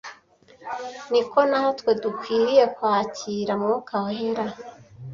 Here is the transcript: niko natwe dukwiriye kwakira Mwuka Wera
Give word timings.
niko 1.11 1.39
natwe 1.51 1.89
dukwiriye 2.03 2.63
kwakira 2.75 3.53
Mwuka 3.61 3.95
Wera 4.05 4.45